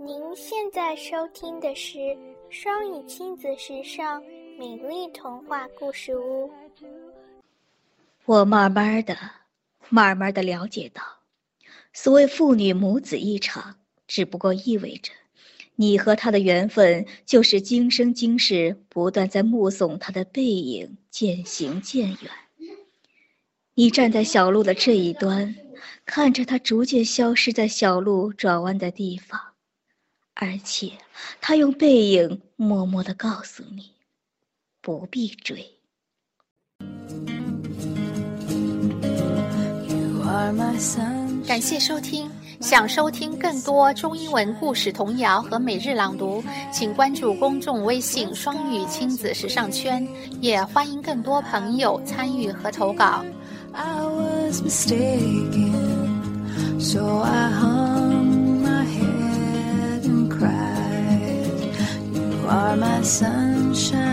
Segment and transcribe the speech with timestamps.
[0.00, 1.98] 您现在收听的是
[2.50, 4.22] 双语亲子时尚
[4.56, 6.48] 美丽童话故事屋。
[8.24, 9.18] 我慢慢的、
[9.88, 11.02] 慢慢的了解到，
[11.92, 13.74] 所谓父女母子一场，
[14.06, 15.10] 只不过意味着，
[15.74, 22.30] 你和他的缘分就是今生今世不断在目送他的背影渐行渐远。
[23.74, 25.56] 你站在小路的这一端，
[26.06, 29.40] 看着他逐渐消失在小路转弯的地方。
[30.40, 30.92] 而且，
[31.40, 33.90] 他用背影默默的告诉你，
[34.80, 35.66] 不必追。
[41.44, 46.40] 感谢收听，想收听更多中英文故事童谣和每日朗读，
[46.72, 50.06] 请关注公众微信“双语亲子时尚圈”，
[50.40, 53.24] 也欢迎更多朋友参与和投稿。
[62.68, 64.07] Are my sunshine